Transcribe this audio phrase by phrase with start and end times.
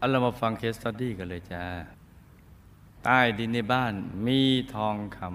[0.00, 1.64] อาเรามาฟังเคสตัดดี้กันเลยจ้า
[3.04, 3.92] ใต้ดินในบ้าน
[4.26, 4.40] มี
[4.74, 5.32] ทองคำ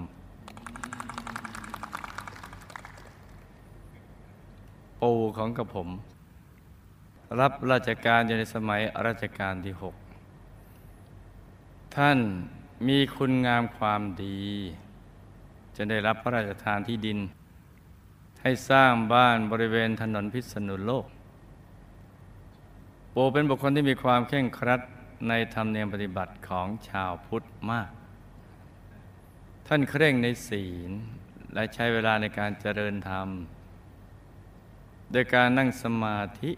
[5.00, 5.88] ปู่ของกระผม
[7.40, 9.94] รับราชการอยู่ในสมัยรัชกาลที่หก
[11.96, 12.18] ท่าน
[12.88, 14.40] มีคุณงามความดี
[15.76, 17.18] จะได้รับพระราชทานที่ดิน
[18.42, 21.06] ให้สร้างบ้านบริเวณถนนพิษณุโลก
[23.16, 24.80] ปู่เป็นบุคคลที่มีความเข่งครัด
[25.28, 27.90] ในธรรมเนียมปฏิบัติของชาวพุทธมาก
[29.66, 30.90] ท่านเคร่งในศีล
[31.54, 33.28] และใช้เวลาในการเจริญธรรม
[35.12, 36.50] โดยการนั่งสมาธิ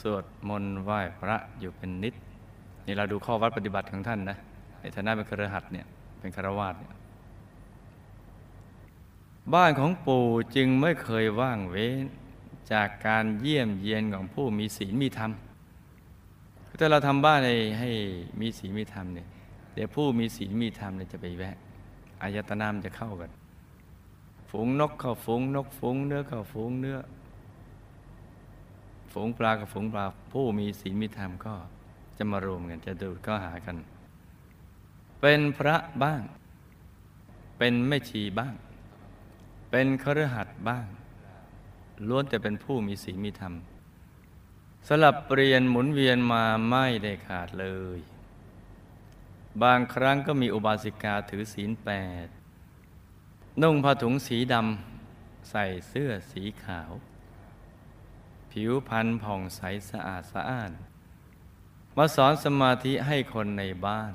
[0.00, 2.14] สวดมนต์ไหว้พระอยู่เป็นนิด
[2.86, 4.36] นี่เราดูข้อวัดปฏิบัติของท่านนะ
[4.80, 5.86] ในฐานะเป็นครหัสเนี่ย
[6.20, 6.94] เป็นคารวาสเนี่ย
[9.54, 12.04] บ้านของปู่จึงไม่เคยว่างเว้น
[12.72, 15.30] จากการเยี่ยมเยียนของผู้มีศีลมีธรรม
[16.82, 17.90] ถ้าเราทำบ้านให้ให้
[18.40, 19.28] มีศีลมีธรรมเนี่ย
[19.74, 21.56] เดี๋ยวผู้มีศีลมีธรรมเนี่ยจะไปแวะ
[22.22, 23.30] อายตนามจะเข้ากัน
[24.50, 26.98] ฝูงนกเข้าฝูงนกฝูงเนื้อเข้าฝูงเนื้อ
[29.12, 31.54] ฝูงปลากับฝูงปลา ผู้มีศีลมีธรรมก็
[32.18, 33.76] จะมารวมกันจะดูดก็หากัน
[35.20, 36.22] เป็นพระบ้าง
[37.58, 38.54] เป็นแม่ชีบ้าง
[39.70, 40.86] เป็นครหัสถ์บ้าง
[42.08, 43.54] ล้วนแต่เป็นผู้มีศีลมีธรรม
[44.88, 47.98] สลับเปลี่ยนหมุนเวียนมาไม่ได้ขาดเลย
[49.62, 51.90] บางครั้งก็มีอุบาสิกาถือศีลแป
[52.24, 52.26] ด
[53.62, 56.90] นุ่งผ้าถุงสีดำใส่เสื้อสีขาว
[58.50, 60.72] ผิวพรรณผ่องใสสะอาดสะอ้าน
[61.96, 64.12] มาสอนสมาธิให้คนในบ้าน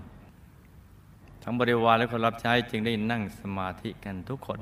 [1.41, 4.59] ทั้งบริวารและคนรับใช้จึงได้นั่งสมาธิกันทุกคน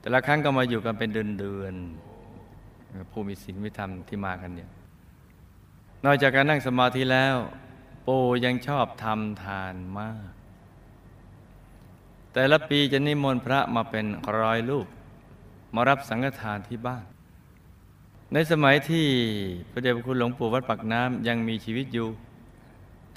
[0.00, 1.74] แต่ละครั้งก็มาอยู่กันเป็นเดือนเดือน
[3.10, 4.70] ผู้มีศีลมีธรรมที่มากันเนี่ย
[6.04, 7.36] นอกจากการนั่งสมาธิแล้ว
[8.06, 10.30] ปู่ยังชอบทำทานมาก
[12.32, 14.06] แต่ละปีจะนิมนต์พระมาเป็น
[14.40, 14.86] ร้อยรูป
[15.74, 17.04] มารับสังฆทานที่บ้าน
[18.32, 19.06] ในสมัยที่
[19.70, 22.08] พระเดชพระคุณหลวงปู่วัดปักน้ำยังมีชีวิตอยู่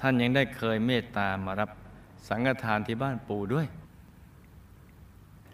[0.02, 1.70] ท่านยังได้เคยเมตตามารับ
[2.28, 3.68] สังฆทานที่บ้านปู่ด้วย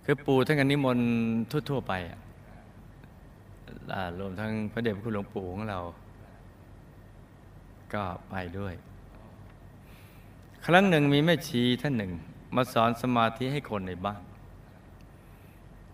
[0.06, 1.08] คือปู่ท่านกันนิมนต์
[1.70, 2.31] ทั่ว ๆ ไปอะอ่า
[4.20, 5.80] รวมทั้งพระเดชพระคุณหลวงปู่ของเรา
[7.94, 8.74] ก็ไปด้วย
[10.66, 12.12] ครั้งหนึ่งมีแม่ชีท่านหนึ่ง
[12.56, 14.22] มาสอนสมาธิให้คนในบ้าน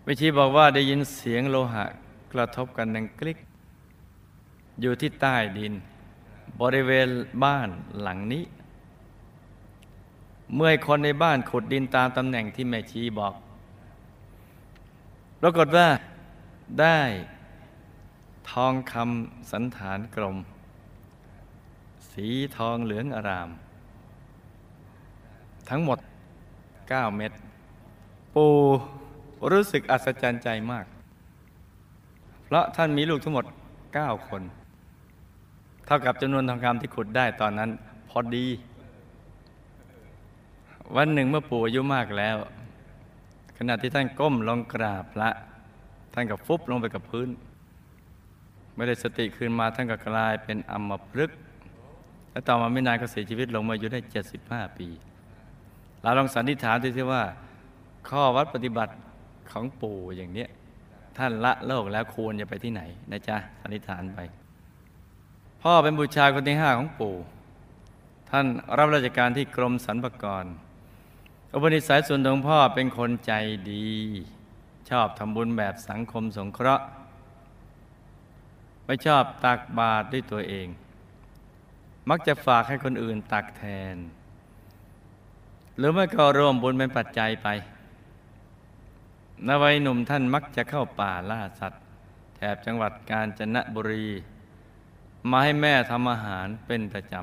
[0.04, 1.84] แม่ชีบอกว่าได้ยินเสียงโลหะ
[2.32, 3.38] กระทบกันดังกลิก
[4.80, 5.72] อยู่ที่ใต้ดิน
[6.60, 7.08] บริเวณ
[7.44, 7.68] บ้าน
[8.02, 8.44] หลังนี้
[10.54, 13.34] เมื่อคนในบ้านขุดดินตามตำแหน่งที่แม่ชีบอก
[15.40, 15.88] ปรากฏว่า
[16.80, 16.98] ได้
[18.50, 20.36] ทองคำสันฐานกลม
[22.10, 22.26] สี
[22.56, 23.48] ทองเหลืองอาราม
[25.68, 25.98] ทั้งหมด
[26.58, 27.32] 9 เม็ด
[28.34, 28.46] ปู
[29.50, 30.86] รู้สึกอัศจรรย์ใจมาก
[32.44, 33.44] เพราะท่านมีลูกทั้งหมด
[33.86, 34.42] 9 คน
[35.86, 37.70] เท่ากับจำนวนทองคำที่ขุดได้ตอนนั้น
[38.08, 38.46] พอดี
[40.96, 42.36] วันหนึ่งเมื่อปู่อายุมากแล้ว
[43.58, 45.30] ขณะที่ท่านก้มลงกราบพระ
[46.14, 47.28] ท่านก็ฟุบลงไปกับพื้น
[48.78, 51.38] ไม่ได้สติคืนมาท่านก็กลายเป็นอัมพฤกษ์
[52.30, 54.00] และต่อมาไม่นานก็เสียชีวิตลงมาอยู่ได้
[54.38, 54.88] 75 ปี
[56.02, 57.22] เราลองสันนิษฐานดูสิว่า
[58.08, 58.94] ข้อวัดปฏิบัติ
[59.50, 60.48] ของปู่อย่างเนี้ย
[61.18, 64.18] ท่านละโลกแล้วควรจะไปที่ไหนนะจ๊ะสันนิษฐานไป
[65.62, 67.14] พ่อเป็นบุชาคนที่ห้าของปู่
[68.30, 68.46] ท่าน
[68.78, 70.44] รับราชการที่กรมสรรพากร
[71.52, 73.32] อุปนิสัยส่วนตัวของพ่อเป็นคนใจ
[73.72, 73.88] ดี
[74.90, 76.84] ชอบทำบุญแบบสังคมสงเคราะห์
[78.88, 80.68] ไม่ชอบตักบาตรด้วยตัวเอง
[82.10, 83.64] มักจะฝากให้คนอื่นตักแท
[83.94, 83.96] น
[85.76, 87.48] หรือไม่ก็ร่วมบุญเป็นปัจจัยไป
[89.46, 91.82] นวัยหนุ่มท่านมักจะเข้าป่าล่าสัตว์
[92.36, 94.06] แถบจังหวัดกาญจนบุรี
[95.30, 97.14] มาให้แม่ทำอาหารเป็นประจ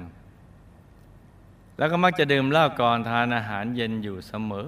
[0.66, 4.68] ำ แล้วก็มักจะดื่มเหล้าก่อนทานอาหารเย็นอยู่เสมอ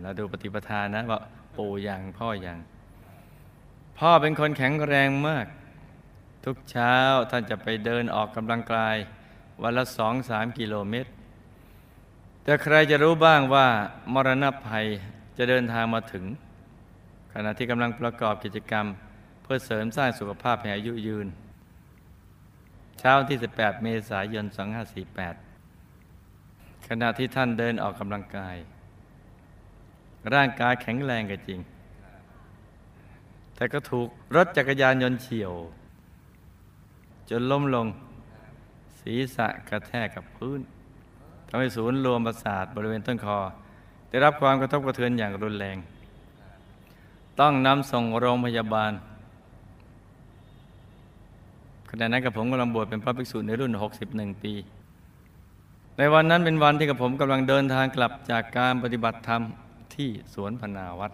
[0.00, 1.20] เราดูปฏิปทานนะว่า
[1.56, 2.58] ปู่อย่างพ่ออย่าง
[3.98, 5.46] พ่อเป็นคนแข็งแรงมาก
[6.44, 6.94] ทุกเช้า
[7.30, 8.96] ท่านจะไปเดินออกกำลังกาย
[9.62, 11.10] วันละสองสามกิโลเมตร
[12.42, 13.66] แต่ใครจะรู้บ้างว่า
[14.14, 14.86] มรณะภัย
[15.36, 16.24] จะเดินทางมาถึง
[17.32, 18.86] ขณะที่กำลังประกอบกิจกรรม
[19.42, 21.26] เพื่อเสริมสร้างสุขภาพให้อายุยืน
[22.98, 24.48] เช้าที่ 18 เมษายน 2548
[26.88, 28.56] ขณะที่ท่านเดินออกกำลังกาย
[30.34, 31.60] ร่างกายแข็งแรงก็จริง
[33.54, 35.52] แต่ก็ถูกรถจักรยานยนต์เฉียว
[37.30, 37.86] จนล้มลง
[39.00, 40.60] ศีรษะกระแทกกับพื้น
[41.48, 43.38] ทำให้ศูนย์รวมประสาทบริเวณต้นคอ
[44.08, 45.76] ได้รับความกระทบกระเทือนอย่างรุนแรง
[47.40, 48.92] ต้องนำส่งโรงพยาบาล
[51.90, 53.72] ขณะนั้นกับผมกำลังบวชเป็นพระภิกษุในรุ่น
[54.08, 54.54] 61 ปี
[55.98, 59.42] ในวันนั้นเป็นวันที่กับผมกำลังเดินทางกลับจากการปฏิบัติธรรม
[59.94, 61.12] ที่สวนพนาวัด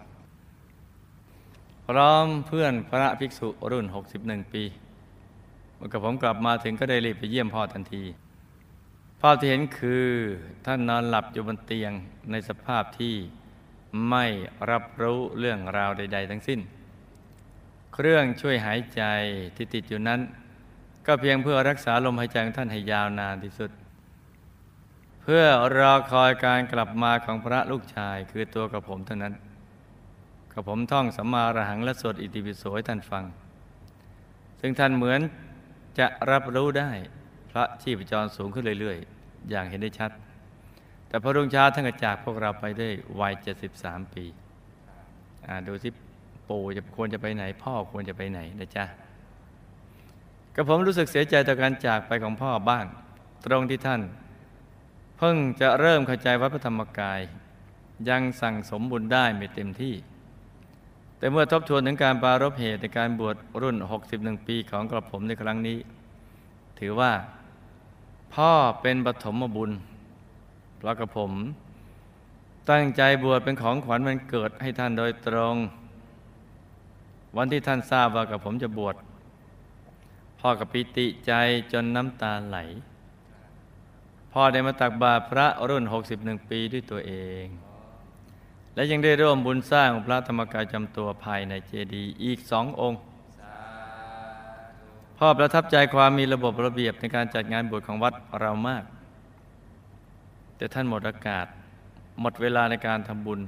[1.85, 3.85] พร้อมเพื่อนพระภิกษุรุ่น
[4.19, 4.63] 61 ปี
[5.85, 8.03] มื่อกับผมกลับมาถึงก็ได้รีบไปเยี่ยมพ่อทันที
[9.21, 10.07] ภาพที่เห็นคือ
[10.65, 11.91] ท่านนอนหลับอยู่บนเตียง
[12.31, 13.15] ในสภาพที่
[14.09, 14.25] ไม่
[14.71, 16.59] รับรู้เรื่องราวใด ๆ ทั้งสิ้น
[17.93, 19.01] เครื่องช่วยหายใจ
[19.55, 20.19] ที่ติดอยู่นั้น
[21.05, 23.71] ก็เพียงเพื่อรักษาลมหายใจของท่านให้ยาวนานที่สุด
[25.21, 25.43] เพื่อ
[25.77, 29.33] รอคอยการกลับมาของพระลูกชายคือตัวกับผมเท่านั้น
[30.53, 33.23] กับผมท่องสัมมาระหังและสวดอิติปิโสให้ท่านฟัง
[34.59, 35.21] ซึ่งท่านเหมือน
[35.99, 36.91] จะรับรู้ได้
[37.51, 40.11] พระชีพจรสูงขึ้นเรื่อย ๆ อย่างเห็นได้ชัด
[41.07, 42.89] แต่พอรุ่งเช้าท่านก็จากพวกเราไปได้
[43.19, 43.33] วัย
[43.73, 44.25] 73 ปี
[45.67, 45.89] ดูสิ
[46.47, 48.85] ปู่จะควรจะไปไหน พ่อควรจะไปไหนนะจ๊ะ
[50.55, 52.85] ก็ผมรู้สึกเสียใจต่อการจากไปของพ่อบ้าง
[53.45, 54.01] ตรงที่ท่าน
[55.17, 57.19] เพิ่งจะเริ่มเข้าใจวัดพระธรรมกาย
[58.09, 59.93] ยังสั่งสมบุญได้ไม่เต็มที่
[61.17, 63.77] แต่เมื่อทบทวนถึงการปารบเหตุในการบวชรุ่น
[64.11, 65.77] 61 ปีของกระผมในครั้งนี้
[66.79, 67.11] ถือว่า
[68.33, 68.51] พ่อ
[68.81, 69.71] เป็นปฐมบุญ
[70.77, 71.31] เพราะกระผม
[72.69, 75.55] ตั้งใจบวชเป็นของขวัญวันเกิดให้ท่านโดยตรง
[77.37, 78.95] วันที่ท่านทราบว่ากับผมจะบวช
[80.39, 81.31] พ่อกับปิติใจ
[81.71, 82.57] จนน้ำตาไหล
[84.33, 85.83] พ่อได้มาตักบาตรพระรุ่น
[86.17, 87.13] 61 ปีด้วยตัวเอ
[87.43, 87.45] ง
[88.75, 92.99] และยังได้ร่วมบุญสร้างพระธรรมกายจำตัวภายในเจดีย์อีกสององค์
[95.17, 98.83] พ่อประทับใจความมีระบบระเบียบในการจัดงานบวชของวัดเรามาก
[100.57, 101.45] แต่ท่านหมดอากาศ
[102.21, 103.39] หมดเวลาในการทำบุญ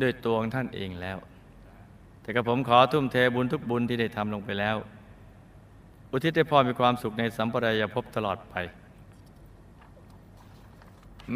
[0.00, 1.18] ด้วยตัวของท่านเองแล้ว
[2.20, 4.76] แต่กระผมขอทุ่มเทบุญทุกบุญที่ได้ทำลงไปแล้ว
[6.10, 8.54] อุทิศให้พ่อมีความสุขในสัมปรายภพตลอดไป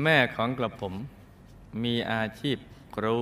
[0.02, 0.94] แม่ของกระผม
[1.84, 2.56] มีอาชีพ
[2.96, 3.16] ครู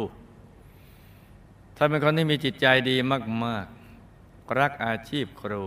[1.77, 2.97] ท่านเป็นคนที่มีจิตใจดี
[3.45, 3.67] มาก
[4.11, 5.65] ๆ รักอาชีพครู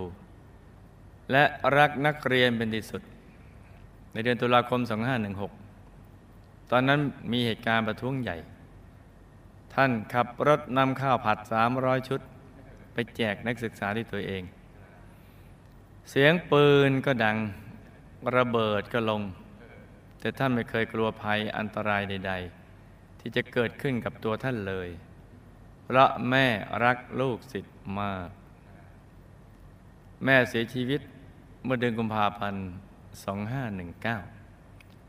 [1.31, 1.43] และ
[1.77, 3.01] รักนักเรียนเป็นที่สุด
[4.13, 4.81] ในเดือนตุลาคม
[5.95, 6.99] 2516 ตอนนั้น
[7.31, 8.37] มีเหตุการณ์ประท้วงใหญ่
[9.73, 11.39] ท่านขับรถนำข้าวผัด
[11.73, 12.21] 300 ชุด
[12.93, 14.43] ไปแจกนักศึกษาที่ตัวเอง
[16.09, 17.37] เสียงปืนก็ดัง
[18.35, 19.21] ระเบิดก็ลง
[20.19, 22.62] แต่ท่านไม่เคยกลัวภัยอันตรายใด ๆ
[23.25, 24.89] ที่จะเกิดขึ้นกับตัวท่านเลย
[25.83, 26.45] เพราะแม่
[26.83, 28.29] รักลูกศิษย์มาก
[30.25, 31.01] แม่เสียชีวิต
[31.63, 32.63] เมื่อเดือนกุมภาพันธ์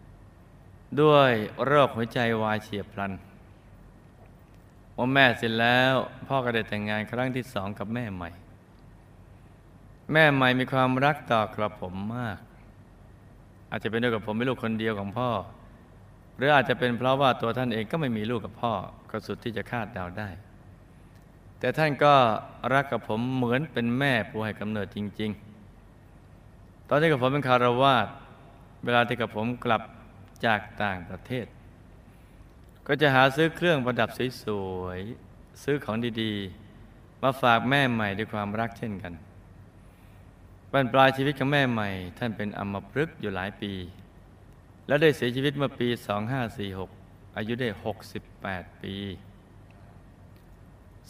[0.04, 1.32] 2519 ด้วย
[1.64, 3.12] โรคหัวใจวายเฉียบพลัน
[4.94, 5.94] พอแม่เสร็จแล้ว
[6.26, 8.30] พ่อก็ได้แต่งงานครั้งที่สองกับแม่ใหม่
[10.12, 12.38] แม่ใหม่มีความรักต่อกระผมมาก
[13.70, 15.30] อาจจะเป็นด้วยกับผมเป็นลูกคนเดียวของพ่อ
[16.36, 18.72] หรืออาจจะเป็นเพราะว่าตัวท่านเองก็ไม่มีลูกกับพ่อ
[19.10, 20.28] ก็สุดที่จะคาดเดาได้
[21.58, 22.14] แต่ท่านก็
[22.74, 25.30] รักกับผมเหมือนเป็นแม่ผู้ให้กำเนิดจริง
[26.10, 28.06] ๆ ตอนที่กับผมเป็นคารวาส
[28.84, 29.82] เวลาที่กับผมกลับ
[30.46, 31.46] จากต่างประเทศ
[32.86, 34.08] ก็จะหาซื้อเครื่องประดับ
[34.44, 34.46] ส
[34.78, 39.12] วยๆซื้อของดีๆ มาฝากแม่ใหม่ด้วยความรักเช่นกัน
[40.72, 41.88] บรรปลายชีวิตของแม่ใหม่
[42.18, 43.72] ท่านเป็นอัมพฤกษ์อยู่หลายปี
[44.86, 45.88] และได้เสียชีวิตเมื่อปี
[46.62, 47.68] 2546 อายุได้
[48.24, 48.94] 68 ปี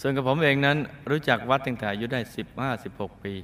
[0.01, 0.79] ส่วนกับผมเองนั้น
[1.11, 2.21] รู้จักวัดตั้งแต่อายุได้
[2.73, 3.35] 15-16 ปี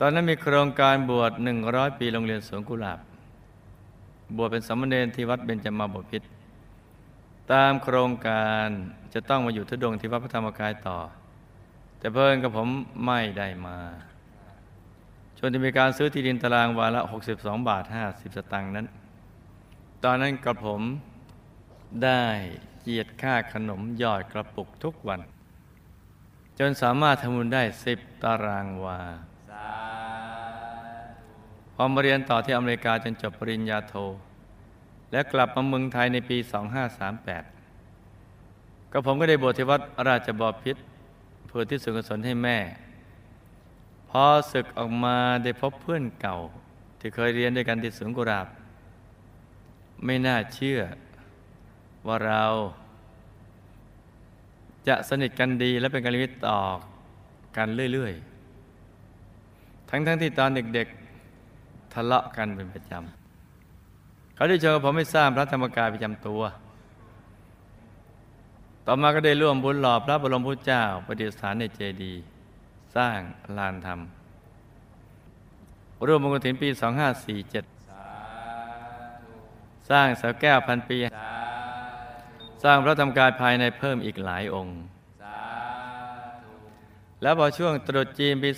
[0.00, 1.32] ตอนนั้นมีโครงการบวช
[1.64, 2.98] 100 ปีโรงเรียนสวนกุหลาบ
[4.36, 6.22] บวชเป็นสามเณรที่วัดเบญจมาบพิต
[7.52, 8.68] ตามโครงการ
[9.14, 10.98] จะต้องมาอยู่ทุดงที่วัดพระธรรมกายต่อ
[11.98, 12.68] แต่เพิ่นกับผม
[13.04, 13.78] ไม่ได้มา
[15.46, 17.00] ชนที่มีการซื้อที่ดินตารางวาละ
[17.34, 18.86] 62 บาท 50 สตางค์นั้น
[20.04, 20.82] ตอนนั้นกระผม
[22.04, 22.24] ได้
[22.82, 25.20] เกียรติค่าขนมยอดกระปุกทุกวัน
[26.58, 29.00] จนสามารถทำบุญได้ 10 ตารางวา
[31.74, 33.94] พอมาเรียนต่อที่อเมริกาจนจบปริญญาโท
[35.12, 36.38] และกลับมาเมืองไทยในปี
[38.04, 40.76] 2538 ก็ผมก็ได้บวชที่วัดราชบพิษ
[41.46, 42.58] เพื่อที่สุนกุศลให้แม่
[44.26, 46.36] อศึกออกมาได้พบเพื่อนเก่า
[46.98, 48.46] ที่เคยเรียนด้วยกันที่สวนกุหลาบ
[50.04, 50.80] ไม่น่าเชื่อ
[52.06, 52.44] ว่าเรา
[54.88, 56.58] จะสนิทกันดีและเป็นกัลยาณมิตรต่อ
[57.56, 58.12] กันเรื่อย
[59.00, 66.42] ๆ ทั้งๆทที่ตอนเด็กๆทะเลาะกันเป็นประจำ เขาได้เชิญผมให้สร้างพระธรรมกายประจำตัว
[68.86, 72.33] ต่อมาก็ได้ร่วมบุญหล่อพระบรมพุทธเจ้าประดิษฐานในเจดีย์
[72.96, 73.18] สร้าง
[73.58, 74.00] ลานธรรม
[76.06, 76.78] ร่วมมงคลถิ่นปี 2547
[79.90, 80.98] สร้างเสาแก้วพันปี
[82.64, 84.76] สร้างพระธรรมกายภายในเพิ่มอีกหลายองค์
[87.22, 88.50] แล้วพอช่วงตรุษจีนปี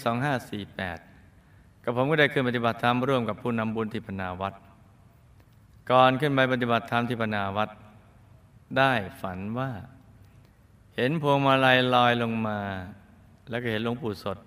[0.68, 4.54] 2548กับผมก็ได้ขึ้นปฏิบัติธรรมร่วมกับผู้นำบุญที่พนาวัด
[5.90, 7.68] ก่อนขึ้นไปปฏิบัติธรรมที่พนาวัด
[8.78, 9.70] ได้ฝันว่า
[10.96, 12.58] เห็นพวงมาลัยลอยลงมา
[13.50, 14.38] แล้วก็เห็นหลวงปู่สด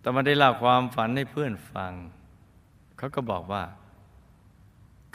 [0.00, 1.92] แต่มาได้เล่าความฝันให้เพื่อนฟัง
[2.98, 3.62] เขาก็บอกว่า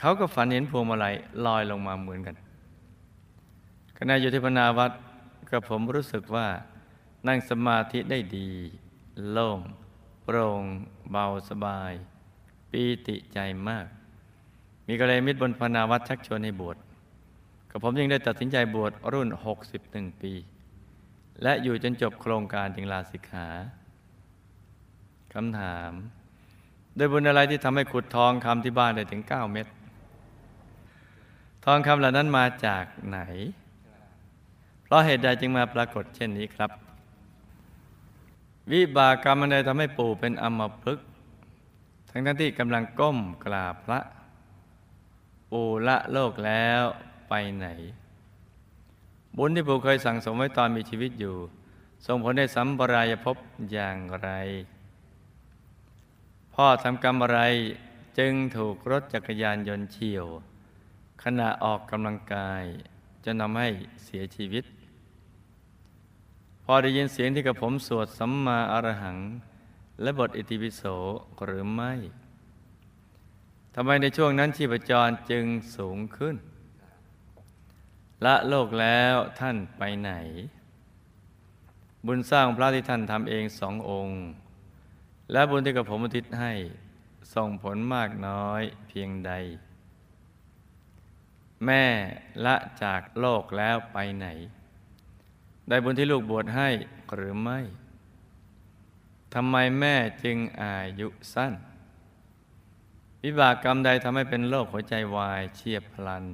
[0.00, 1.14] เขาก็ฝันเห็นพวงมาลัย
[1.46, 2.36] ลอยลงมาเหมือนกัน
[3.98, 4.90] ขณะอยู่ที่พนาวัด
[5.50, 6.46] กับผมรู้สึกว่า
[7.26, 8.50] นั่งสมาธิได้ดี
[9.30, 9.58] โล่ง
[10.22, 10.62] โปร่ง
[11.10, 11.92] เบาสบาย
[12.70, 13.86] ปีติใจมาก
[14.86, 16.76] มีกระเลมิตรบนพนาวัดชักชวนให้บวช
[17.70, 19.28] กับผมยังได้ตัดสินใจบวชรุ่น
[19.76, 20.32] 61 ปี
[21.42, 23.48] และอยู่จนจบโครงการจึงลาสิกขา
[25.34, 25.92] คำถาม
[26.96, 29.66] โดยบุญอะไรที่ทำให้ขุดทองคำที่บ้านได้ถึง 9 เม็ด
[31.64, 33.20] ทองคำเหล่านั้นมาจากไหน
[34.84, 36.70] เพราะเหตุใดจึงมาปรากฏเช่นนี้ครับ
[38.72, 40.98] วิบากกรรมอะไรทำให้ปู่เป็นอมพฤก
[42.10, 44.00] ทั้งทั้งที่กำลังก้มกราบพระ
[45.50, 46.82] ปู่ละโลกแล้ว
[47.28, 47.66] ไปไหน
[49.36, 51.36] บุญที่ปู่เคยสั่งสมไว้ตอนมีชีวิตอยู่
[52.06, 53.36] ส่งผลให้สัมปรายภพ
[53.72, 54.28] อย่างไร
[56.54, 57.40] พ่อทำกรรมอะไร
[58.18, 60.26] จึงถูกรถจักรยานยนต์เฉียว
[61.22, 62.62] ขณะออกกำลังกาย
[63.24, 63.68] จะนำให้
[64.04, 64.64] เสียชีวิต
[66.64, 69.18] พอได้ยินเสียงที่กับผมสวดสัมมาอรหัง
[70.02, 70.82] และบทอิติปิโส
[71.44, 71.92] หรือไม่
[73.74, 75.44] ทำไมในช่วงนั้นชีพจรจึง
[75.76, 76.36] สูงขึ้น
[78.24, 80.12] ละโลกแล้วท่านไปไหน
[82.06, 84.18] บุญสร้างพระที่ท่านทำเองสององค์
[85.32, 86.52] และบุญที่กับผมอุทิศให้
[87.34, 89.32] ส่งผลมากน้อยเพียงใด
[91.64, 91.84] แม่
[92.46, 94.26] ละจากโลกแล้วไปไหน
[95.68, 96.68] ได้บุญที่ลูกบวชให้
[97.14, 97.58] หรือไม่
[99.34, 101.52] ทำไมแม่จึงอายุสั้น
[103.24, 106.24] วิบากกรรมใดทำให้เป็นโรคหัวใจวายเฉียบพลัน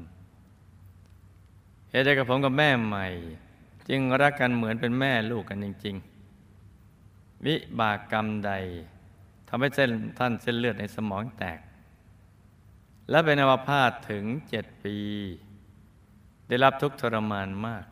[1.97, 3.07] เหตุใดกับผมกับแม่ใหม่
[3.89, 5.97] จึงรักกันเหมือนเป็นแม่ลูกกันจริง
[6.71, 8.53] ๆ วิบากกรรมใด
[9.49, 11.59] ทำให้เส้นท่านเส้นเลือดในสมองแตก
[13.11, 14.97] และเป็นอัมพาตถึงเจ็ดปี
[16.49, 17.85] ได้รับทุกทรมานมาก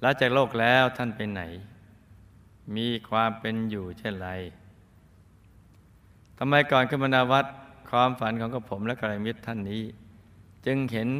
[0.00, 1.42] และจากโลกแล้วท่านไปไหน
[2.76, 4.30] มีความเป็นอยู่เช่นไร
[6.38, 7.46] ทำไมก่อนขึ้นบรรดาวัด
[7.90, 9.82] ความฝันของกระผมและกระไรมิตรท่านนี้
[10.66, 11.10] จึงเห็น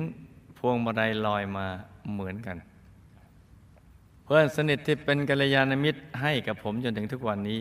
[0.68, 1.66] วงมาลัยลอยมา
[2.12, 2.56] เหมือนกัน
[4.24, 7.60] เพื่อนสนิทที่เป็นกัลยาณมิตรให้กับผมจนถึงทุกวันนี้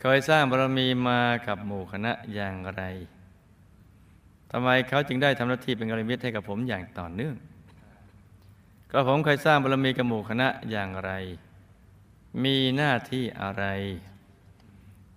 [0.00, 2.82] เคยสร้างบารมีมากับหมู่คณะอย่างไร
[4.50, 7.34] ทำไมเขาจึงได้ทำหน้าที่เป็นกัลยาณมิตรให้กับผมอย่างต่อเนื่อง
[8.90, 11.12] กระผมเคยสร้างบารมีกับหมู่คณะอย่างไร
[12.44, 13.64] มีหน้าที่อะไร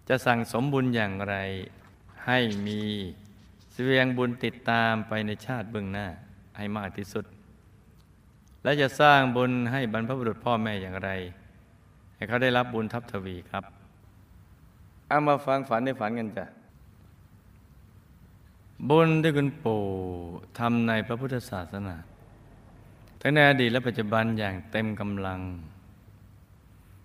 [0.08, 1.36] จะสั่งสมบุญอย่างไร
[2.25, 2.82] ให้มี
[3.72, 6.08] เสวียงบุญติดตามไปในชาติเบื้องหน้า
[6.57, 7.25] ให้มากที่สุด
[8.63, 11.09] และจะสร้างบุญให้บรรพบุรุษพ่อแม่อย่างไร
[12.15, 13.63] ให้เขาได้รับบุญทับทวีครับ
[15.07, 16.45] เอามาฟังฝันในฝันกันจ้ะ
[18.89, 19.81] บุญที่คุณปู่
[20.59, 21.95] ทำในพระพุทธศาสนา
[23.21, 25.39] ทั้งในอดีตและปัจจุบันอย่างเต็มกำลัง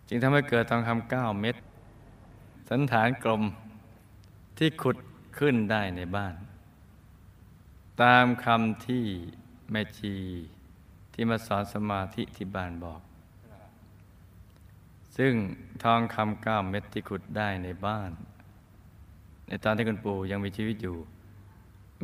[0.08, 1.56] จึงทำให้เกิดทองคำเก้าเม็ด
[2.70, 3.42] สันฐานกลม
[4.58, 4.96] ที่ขุด
[5.38, 6.34] ขึ้นได้ในบ้าน
[8.02, 9.04] ตามคำที่
[9.70, 10.14] แม่ชี
[11.12, 13.00] ที่มาสอนสมาธิที่บ้านบอก
[15.16, 15.32] ซึ่ง
[15.84, 18.10] ทองคำเก้าเม็ดที่ขุดได้ในบ้าน
[19.46, 20.96] ในตอนที่คุณปู่ยังมีชีวิตอยู่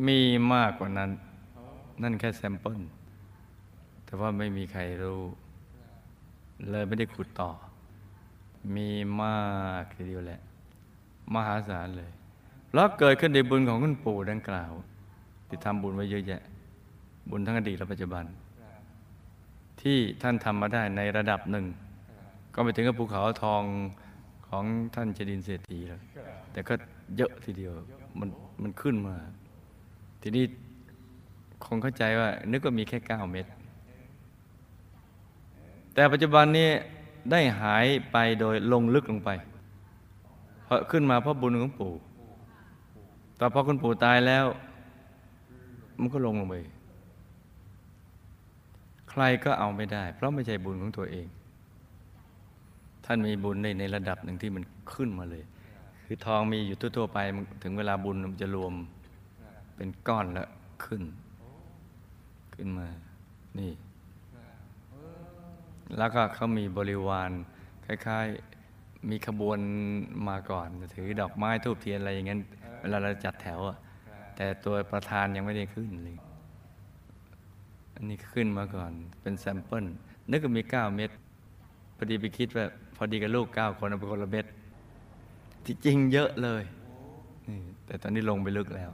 [0.07, 0.19] มี
[0.53, 1.11] มากกว่านั้น
[2.01, 2.81] นั่นแค่แซมเปิล
[4.05, 5.21] แต่ว่าไม่มีใครรู้
[6.69, 7.51] เลยไม่ได้ขุดต่อ
[8.75, 8.89] มี
[9.21, 9.39] มา
[9.81, 10.41] กทีเดียวแหละ
[11.33, 12.11] มหาศาลเลย
[12.67, 14.71] เพราะเกิดขึ้นในบุญของคุณปู่ดังกล่าว
[15.47, 16.41] ที่ทำบุญไว้เยอะแยะ
[17.29, 18.25] บุญทั้งอดีตและปัจจุบัน
[19.81, 21.65] ที่ท่านทำมาได้ในระดับหนึ่ง
[22.53, 23.63] ก็ไปถึงกับภูเขาทอง
[24.47, 24.65] ของ
[24.95, 26.01] ท่านเจดินเศรษฐีแล้ว
[26.51, 26.73] แต่ก็
[27.17, 27.71] เยอะทีเดียว
[28.19, 28.29] มัน
[28.61, 29.15] มันขึ้นมา
[30.21, 30.45] ทีนี้
[31.65, 33.45] คงเข้าใจว่า นึกว่ามีแค่เก้าเม็ด
[35.93, 36.69] แต่ปัจจุบันนี้
[37.31, 39.29] ได้หายไปโดยลงลึกลงไป
[40.65, 41.93] เพราะขึ้นมาเพราะบุญของปู่
[43.37, 44.45] แต่พอคุณปู่ตายแล้ว
[45.99, 46.76] มันก็ลงลงไปใค
[49.21, 51.27] รก็เอาไม่ได้ เพราะไม่ใช่บุญของตัวเอง
[53.05, 55.43] ท่านมีบุญในในระดับหนึ่งที่มันขึ้นมาเลย
[56.05, 57.19] คือทองมีอยู่ทั่วๆไป
[57.63, 58.73] ถึงเวลาบุญมันจะรวม
[59.75, 60.49] เป็นก้อนแล้ว
[60.85, 61.03] ขึ้น
[62.55, 62.87] ขึ้นมา
[63.59, 63.71] นี่
[65.97, 67.31] แล้วก็เขามีบริวาร
[67.85, 68.25] คล้าย
[68.67, 69.59] ๆ มีขบวน
[70.27, 72.41] มาก่อน ถือดอกไม้ทูบเทียนอะไรอย่างนั้น
[72.81, 73.77] เวลาเราจัดแถวอะ
[74.35, 76.17] แต่ตัวประธานยังไม่ได้ขึ้นเลย
[77.99, 79.85] อันนี้ขึ้นมาก่อนเป็น sample
[80.31, 81.11] นึกว่ามี 9 เม็ด
[81.95, 84.45] พอดีไปคิดว่าพอดีกับลูก 9 คนเอาไปคนละเม็ด
[85.65, 86.63] ที่จริงเยอะเลย
[87.47, 88.91] นี่แต่ตอนนี้ลงไปลึกแล้ว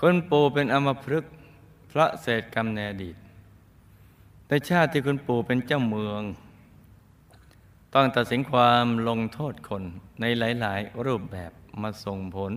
[0.00, 1.32] คนปู่เป็นอัมพฤกษ์
[1.88, 3.16] เพราะเศษกรรมในอดีต
[4.48, 6.22] ในชาติที่คุณปู่เป็นเจ้าเมือง
[7.94, 9.82] ต้องตัดสินความลงโทษคน
[10.20, 11.52] ในหลาย ๆ รูปแบบ
[11.82, 12.52] มาส่งผล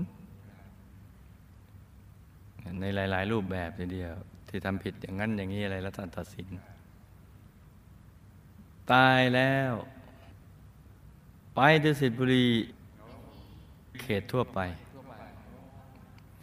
[2.79, 4.13] ในหลาย ๆ รูปแบบทีเดียว
[4.49, 6.47] ที่ทำผิดอย่างนั้นอย่างนี้อะไรแล้วท่านตัดสิน
[8.91, 9.71] ตายแล้ว
[11.55, 12.45] ไปดุสิตบุรี
[14.01, 14.59] เขตทั่วไป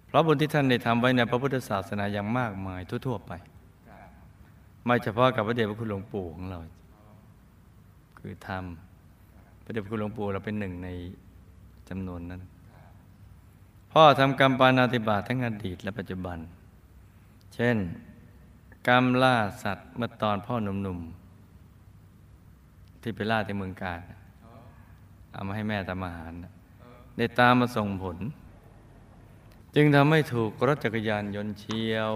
[0.06, 3.32] เพราะบุญที่ท่านได้ทำไว้ในพระพุทธศาสนาอย่างมากมายทั่ว ๆ ไป
[4.84, 6.58] ไม่เฉพาะกับพระเดชพระคุณหลวงปู่ของเรา
[8.18, 10.88] คือทำพระเดชพระคุณหลวงปู่เราเป็นหนึ่งใน
[11.88, 12.42] จำนวนนั้น
[13.98, 16.38] พ่อทำกรรมปานาติบาตทั้งอดีตและปัจจุบัน
[17.54, 17.76] เช่น
[18.88, 24.00] กรรมล่าสัตว์เมื่อตอนพ่อหนุ่มๆ ที่ไปล่าที่เมืองการ
[25.32, 26.32] เอามาให้แม่ทำอาหาร
[27.16, 28.16] ได้ตามมาส่งผล
[29.74, 32.12] จึงทำให้ถูกรถจักรยานยนต์เฉียว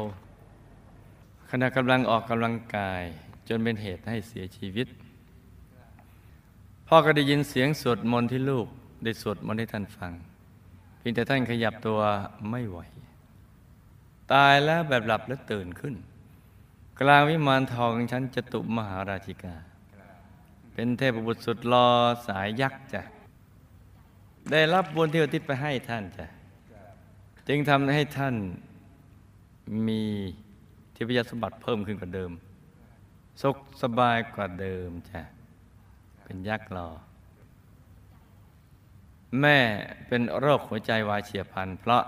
[1.51, 3.03] ขณะกำลังออกกำลังกาย
[3.49, 4.89] จนเป็นเหตุให้เสียชีวิต
[6.89, 8.67] พ่อก็ได้ยินเสียงสวดมนต์ที่ลูก
[9.05, 10.13] ได้สวดมนต์ให้ท่านฟัง
[11.01, 12.01] เพียงแต่ท่านขยับตัว
[12.51, 12.79] ไม่ไหว
[14.33, 15.95] ตายแล้วแบบหลับและตื่นขึ้น
[17.01, 19.55] กลางวิมานทองชั้นจตุมหาราชิกา
[20.73, 21.87] เป็นเทพบุตรสุดรอ
[22.27, 23.03] สายยักษ์จ้ะ
[24.51, 26.27] ได้รับบุญที่อุทิศไปให้ท่านจ้ะ
[27.49, 28.35] จึงทำให้ท่าน
[29.89, 30.03] มี
[30.95, 32.31] ทิพยสมบัติเพิ่มขึ้นกว่าเดิม
[33.43, 35.21] สุขสบายกว่าเดิมจ้ะ
[36.25, 36.89] เป็นยักษ์รอ
[39.41, 39.59] แม่
[40.07, 42.03] เป็นโรคหัวใจวายเฉียบพลัน เพราะ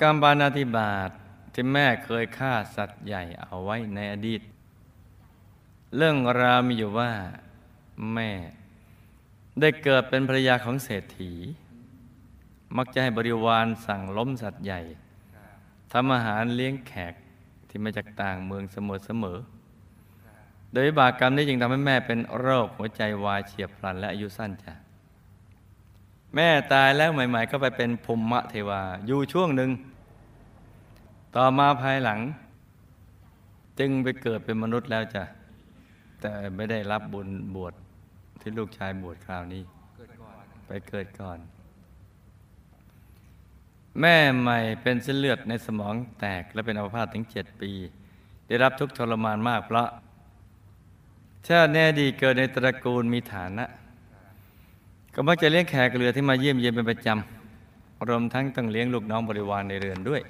[0.00, 1.10] กรรมบานาธิบาต
[1.52, 4.40] ที่แม่เคยฆ่าสัตว์ใหญ่เอาไว้ในอดีต
[5.96, 7.10] เรื่องราวมีอยู่ว่า
[8.14, 8.30] แม่
[9.60, 11.32] ได้เกิดเป็นภรรยาของเศรษฐี
[12.76, 14.80] มักจะให้บริวารสั่งล้มสัตว์ใหญ่
[15.92, 17.14] ทำอาหารเลี้ยงแขก
[17.68, 24.74] ที่มาจากต่างเมืองเสมอๆโดยบากกรรมนี้จึงทำให้แม่เป็นโรคหัวใจวายเฉียบพลันและอายุสั้นจ้ะ
[26.34, 29.70] แม่ตายแล้วใหม่ ๆ ก็ไปเป็นภูมิเทวาอยู่ช่วงหนึ่ง
[31.36, 32.20] ต่อมาภายหลัง
[33.78, 35.22] จึงไปเกิดเป็นมนุษย์แล้วจ้ะ
[36.20, 37.74] แต่ไม่ได้รับบุญบวช
[38.40, 39.62] ที่ลูกชายบวชคราวนี้
[40.66, 41.38] ไปเกิดก่อน
[44.00, 47.72] แม่ใหม่เป็นเส้นเลือดในสมองแตกและเป็นอัมพาตถึงเจ็ดปี
[48.46, 49.88] ได้รับทุกข์ทรมานมากเพราะ
[51.48, 53.64] ชาติแน่ดีเกิดในตระกูลมีฐานะ
[55.14, 60.22] ก็มักจะเลี้ยงแขกเรือที่มาเยี่ยมเยียนเป็นประจำรวมทั้งต้องเลี้ยงลูกน้องบริวารในเรือนด้วย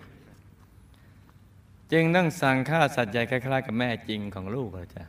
[1.92, 5.04] จึงต้องสั่งฆ่าสัตว์ใหญ่คล้ายๆกับแม่จริงของลูกเลยจ้ะ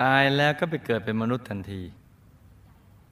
[0.00, 1.82] ตายแล้วก็ไปเกิดเป็นมนุษย์ทันที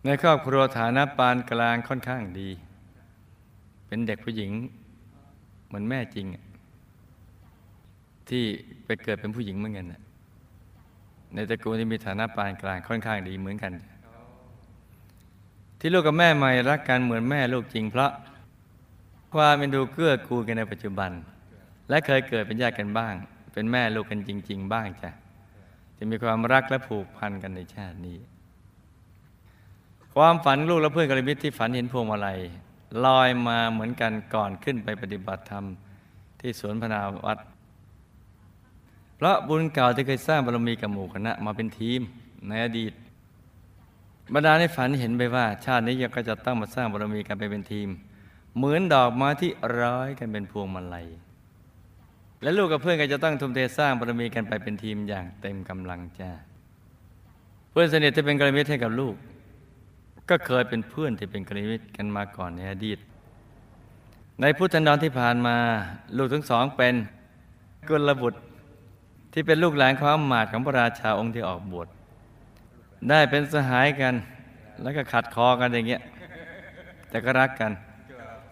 [0.04, 2.48] ในครอบครัวฐานะปานกลางค่อนข้างดี
[3.86, 4.50] เป็นเด็กผู้หญิง
[5.66, 6.26] เหมือนแม่จริง
[8.28, 8.44] ที่
[8.84, 10.02] ไปเกิดเป็นผู้หญิงเหมือนกันน่ะ
[11.34, 13.72] ในตระกูลที่มีฐานะปานกลางค่อนข้างดีเหมือนกัน
[15.78, 18.10] ที่ลูกกับแม่ใหม่รักกันเหมือนแม่ลูกจริงเพราะ
[19.34, 21.10] ความเป็นดูเกื้อกูลกันในปัจจุบัน
[21.88, 23.14] และเคยเกิดเป็นญาติกันบ้าง
[23.52, 25.10] เป็นแม่ลูกกันจริง ๆ บ้างจ้ะ
[25.98, 28.18] จะมีความรักและผูกพันกันในชาตินี้
[30.14, 32.38] ความฝันลูกและเพื่อนกัลยมิตรที่ฝันเห็นพวงมาลัย
[33.04, 35.64] ลอยมาเหมือนกันก่อนขึ้นไปปฏิบัติธรรม
[36.40, 37.38] ที่สวนพนาวัด
[39.16, 42.00] เพราะบุญเก่าที่เคยสร้างบารมีกับหมู่คณะมาเป็นทีม
[42.48, 42.92] ในอดีต
[44.34, 47.88] บรรดาในฝันเห็นไปว่า ชาตินี้ยังก็จะต้องมาสร้างบารมีกันไปเป็นทีม
[48.56, 51.06] เหมือนดอกไม้ที่ร้อยกันเป็นพวงมาลัย
[52.42, 56.30] และลูกกับเพื่อนก็จะต้องทุ่มเทสร้างบารมีกันไปเป็นทีมอย่างเต็มกำลังจ้า
[57.70, 59.14] เพื่อนสนิทที่เป็นกัลยาณมิตรให้กับลูก
[60.30, 62.98] ก็เคยเป็นเพื่อนที่เป็นกัลยาณมิตรกันมาก่อนในอดีต
[64.40, 65.56] ในพุทธันดรที่ผ่านมา
[66.16, 66.94] ลูกทั้งสองเป็น
[67.88, 68.40] กุลบุตร
[69.32, 71.88] ที่เป็นลูกหลานของอมาตย์ของพระราชาองค์ที่ออกบวช
[73.08, 74.14] ได้เป็นสหายกัน
[74.82, 76.02] แล้วก็ขัดคอกันอย่างเงี้ย
[77.10, 77.72] แต่ก็รักกัน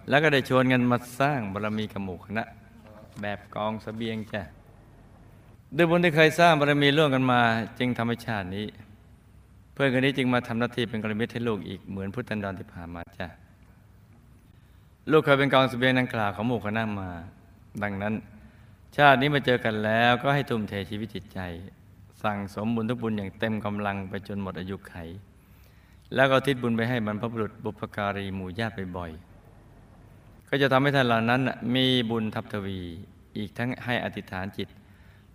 [0.08, 2.44] แล้วก็ได้ชวนกันมาสร้างบารมีกับหมู่คณะ
[3.20, 4.42] แบบกองเสบียงจ้ะ
[5.76, 7.40] ด้วยบุญที่เคยสร้างบารมีร่วมกันมา
[7.78, 8.66] จึงทำให้ชาตินี้
[9.72, 13.28] เพื่อนคนนี้จึงมาทำหน้าที่เป็นกรมิตรให้ลูกอีกเหมือนพุทธันดรที่ผ่านมาจ้ะ
[15.10, 17.10] ลูกเคยเป็นกองเสบียงนังกล่าวของหมู่คณะมา
[17.82, 18.14] ดังนั้น
[18.96, 21.38] ชาตินี้มาเจอกันแล้วก็ให้ทุ่มเทชีวิตจิตใจ
[22.24, 24.94] สั่งสมบุญทุกบุญอย่างเต็มกำลังไปจนหมดอายุไข
[26.14, 31.40] แล้วก็ทิศบุญไปให้บรรพบุรุษบุพการีหมู่ญาติบ่อยๆก็จะทำให้ท่านเหล่านั้น
[31.74, 32.80] มีบุญทับทวี
[33.36, 34.68] อีกทั้งให้อธิษฐานจิต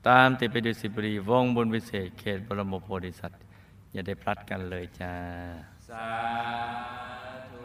[0.07, 3.41] ตามติดไปดูสิบรีวงบุญวิเศษเขตบรมโพธิสัตว์
[3.93, 5.13] อย่าได้พลัดกันเลยจ้า
[5.89, 6.07] สา
[7.49, 7.63] ธุ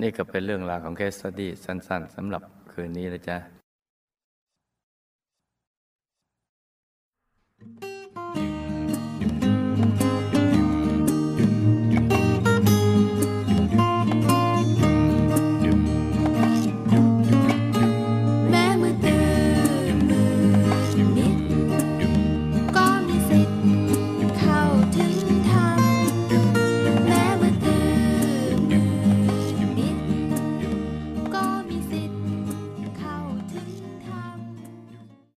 [0.00, 3.57] นี่ก็เป็นเรื่องราวของเคสสตี้สั้น ๆสำหรับคืนนี้นะจ๊ะ